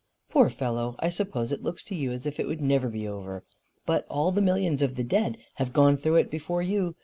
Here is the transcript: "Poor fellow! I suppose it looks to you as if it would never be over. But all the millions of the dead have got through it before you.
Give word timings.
"Poor 0.31 0.49
fellow! 0.49 0.95
I 0.97 1.09
suppose 1.09 1.51
it 1.51 1.61
looks 1.61 1.83
to 1.83 1.93
you 1.93 2.11
as 2.11 2.25
if 2.25 2.39
it 2.39 2.47
would 2.47 2.59
never 2.59 2.89
be 2.89 3.07
over. 3.07 3.43
But 3.85 4.07
all 4.09 4.31
the 4.31 4.41
millions 4.41 4.81
of 4.81 4.95
the 4.95 5.03
dead 5.03 5.37
have 5.57 5.73
got 5.73 5.99
through 5.99 6.15
it 6.15 6.31
before 6.31 6.63
you. 6.63 6.95